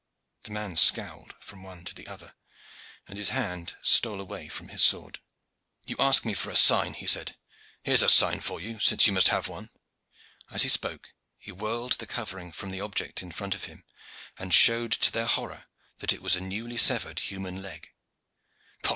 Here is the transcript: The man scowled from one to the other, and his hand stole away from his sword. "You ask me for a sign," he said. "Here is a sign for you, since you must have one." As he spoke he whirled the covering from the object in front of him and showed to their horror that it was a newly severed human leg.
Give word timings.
The 0.41 0.49
man 0.51 0.77
scowled 0.77 1.35
from 1.39 1.61
one 1.61 1.85
to 1.85 1.93
the 1.93 2.07
other, 2.07 2.33
and 3.07 3.19
his 3.19 3.29
hand 3.29 3.75
stole 3.83 4.19
away 4.19 4.47
from 4.47 4.69
his 4.69 4.83
sword. 4.83 5.19
"You 5.85 5.95
ask 5.99 6.25
me 6.25 6.33
for 6.33 6.49
a 6.49 6.55
sign," 6.55 6.95
he 6.95 7.05
said. 7.05 7.35
"Here 7.83 7.93
is 7.93 8.01
a 8.01 8.09
sign 8.09 8.39
for 8.39 8.59
you, 8.59 8.79
since 8.79 9.05
you 9.05 9.13
must 9.13 9.27
have 9.27 9.47
one." 9.47 9.69
As 10.49 10.63
he 10.63 10.69
spoke 10.69 11.13
he 11.37 11.51
whirled 11.51 11.99
the 11.99 12.07
covering 12.07 12.51
from 12.51 12.71
the 12.71 12.81
object 12.81 13.21
in 13.21 13.31
front 13.31 13.53
of 13.53 13.65
him 13.65 13.83
and 14.39 14.55
showed 14.55 14.91
to 14.93 15.11
their 15.11 15.27
horror 15.27 15.65
that 15.99 16.11
it 16.13 16.23
was 16.23 16.35
a 16.35 16.41
newly 16.41 16.77
severed 16.77 17.19
human 17.19 17.61
leg. 17.61 17.93